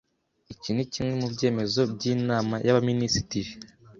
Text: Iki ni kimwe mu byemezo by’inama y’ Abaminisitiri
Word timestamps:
Iki 0.53 0.69
ni 0.73 0.85
kimwe 0.91 1.13
mu 1.21 1.27
byemezo 1.33 1.79
by’inama 1.93 2.55
y’ 2.65 2.69
Abaminisitiri 2.71 3.51